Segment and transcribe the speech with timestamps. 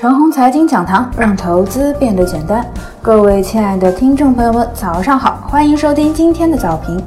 [0.00, 2.64] 陈红财经讲堂，让投资变得简单。
[3.02, 7.02] 各位亲爱的听众朋友们，早上好，欢迎收听今天的早评。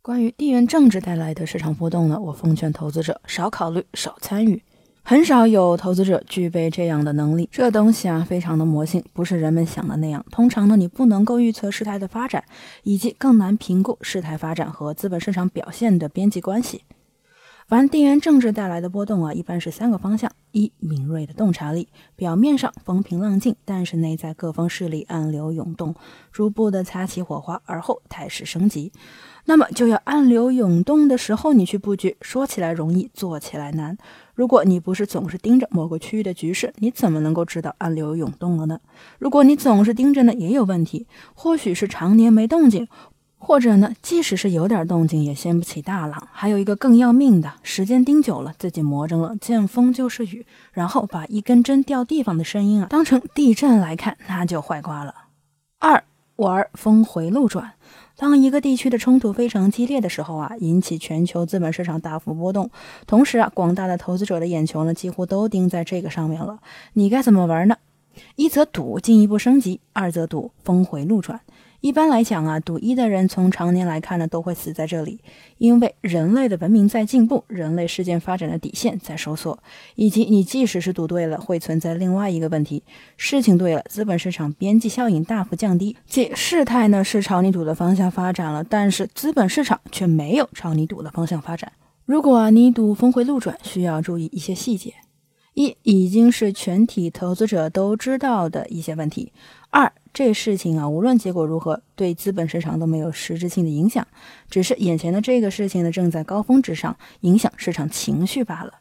[0.00, 4.62] 关于地缘政治带来的市场波动呢，我奉劝投资者少考虑、少参与。
[5.02, 7.48] 很少有投资者具备这样的能力。
[7.50, 10.24] 这东西啊，非常的魔性，不是人们想的那样。
[10.30, 12.44] 通常呢，你不能够预测事态的发展，
[12.84, 16.82] 以及更难评估事态发展和资本市场表现的边际关系。
[17.70, 25.94] 凡地缘政治带来的波动啊，一般是三个方向：一、敏锐的洞察力，表面上风平浪静，但是内在各方势力暗流涌动，
[26.32, 28.90] 逐步的擦起火花，而后态势升级。
[29.44, 33.96] 那么就要暗流涌动的时候你去布局，说起来容易，做起来难。
[34.34, 38.80] 如果你不是总是盯着某个区域的局势，你怎么能够知道暗流涌动了呢？
[39.20, 41.06] 如果你总是盯着呢，也有问题。
[41.34, 42.88] 或许是常年没动静。
[43.42, 46.28] 或者呢，即使是有点动静，也掀不起大浪。
[46.30, 55.14] 还有一个更要命的，时间盯久了，自己魔怔了，见风就是雨，然后把一根针掉地方的声音啊当成地震来看，那就坏瓜了。
[55.78, 56.04] 二
[56.36, 57.72] 玩峰回路转，
[58.16, 62.70] 当一个地区的冲突非常激烈的时候啊，引起全球资本市场大幅波动，
[63.06, 66.58] 同时啊，广大的投资者的眼球呢，几乎都盯在这个上面了。
[66.92, 67.76] 你该怎么玩呢？
[68.36, 71.40] 一则赌进一步升级，二则赌峰回路转。
[71.80, 75.18] 一般来讲啊，赌一的人从常年来看呢，都会死在这里，
[75.56, 79.58] 因为人类的文明在进步，人类事件发展的底线在收缩，
[79.94, 82.82] 以及你即使是赌对了，会存在另外一个问题：
[83.16, 91.72] 事情对了，资本市场边际效应大幅降低，即事态呢是朝你赌的方向发展了，但是资本市场却没有朝你赌的方向发展。
[92.04, 94.92] 如果你赌峰回路转，需要注意一些细节：
[95.54, 99.32] 一，已经是全体投资者都知道的一些问题；
[99.70, 99.92] 二。
[100.12, 104.04] 这事情啊，无论结果如何，对资本市场都没有实质性的影响，
[104.50, 108.80] 只是眼前的这个事情呢，正在高峰之上，影响市场情绪罢了。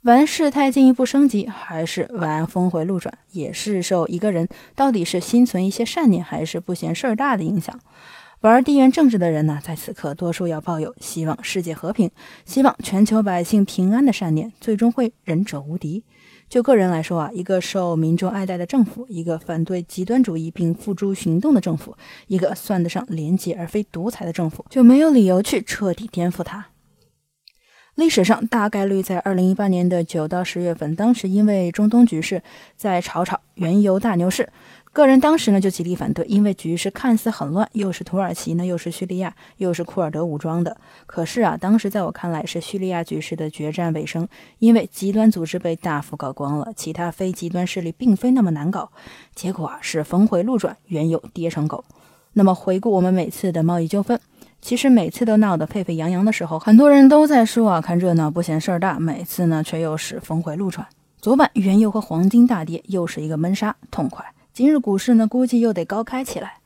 [0.00, 7.78] 玩事态进一步升级，还是玩峰回路转，也是受一个人到底是心存一些善念，还是不嫌事儿大的影响。
[8.46, 12.08] 玩地缘政治的人呢，在此刻多数要抱有希望世界和平、
[12.44, 16.04] 希望全球百姓平安的善念，最终会仁者无敌。
[16.48, 21.96] 就个人来说啊，一个受民众爱戴的政府，一个反对极端主义并付诸行动的政府，
[22.28, 26.66] 一个算得上廉洁而非独裁的政府，就没有理由去彻底颠覆它。
[27.96, 32.42] 历史上大概率在二零一八年的九到十月份，当时因为中东局势
[32.76, 34.48] 在炒炒原油大牛市。
[34.96, 40.74] 个人当时呢就极力反对，因为局势看似很乱，又是土耳其呢，又是叙利亚，又是库尔德武装的。
[41.04, 44.26] 可是啊，当时在我看来是叙利亚局势的决战尾声，
[44.58, 48.90] 因为极端组织被大幅搞光了，其他非极端势力并非那么难搞。
[49.34, 51.84] 结果啊是峰回路转，原油跌成狗。
[52.32, 54.18] 那么回顾我们每次的贸易纠纷，
[54.62, 58.98] 其实每次都闹得沸沸扬扬的时候，很多人都在说啊，看热闹不嫌事儿大。
[58.98, 60.86] 每次呢却又是峰回路转。
[61.20, 64.24] 昨晚原油和黄金大跌，又是一个闷杀，痛快。
[64.56, 66.60] 今日股市呢，估计又得高开起来。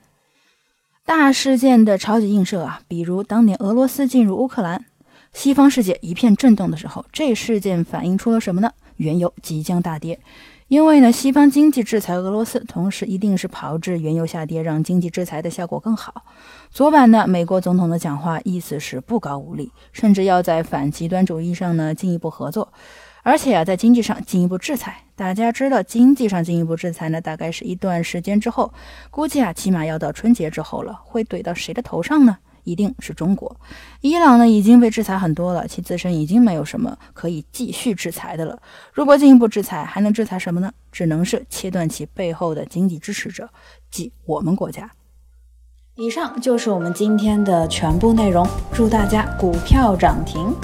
[1.05, 4.85] 大事件的超级映射啊，比如当年俄罗斯进入乌克兰，
[5.33, 8.71] 西方世界一片震动的时候，这事件反映出了什么呢？
[8.99, 10.21] 原油即将大跌，
[10.69, 16.23] 因为呢，西方经济制裁俄罗斯，同时一定是炮制原油下跌，让经济制裁的效果更好。
[16.71, 22.73] 昨晚呢，美国总统的讲话意思是不高无力，甚至要在反极端主义上呢进一步合作。
[23.23, 28.73] 而且啊，在经济上进一步制裁，大家知道，经济上进一步制裁呢，大概是一段时间之后，
[29.11, 30.99] 估计啊，起码要到春节之后了。
[31.05, 32.39] 会怼到谁的头上呢？
[32.65, 33.57] 一定是中国。
[34.03, 38.61] 伊朗呢，已经被制裁很多了，其自身已经没有什么可以继续制裁的了。
[38.93, 40.71] 如果进一步制裁，还能制裁什么呢？
[40.93, 43.49] 只能是切断其背后的经济支持者，
[43.91, 44.91] 即我们国家。
[45.97, 50.55] 以上就是我们今天的全部内容，祝大家股票涨停。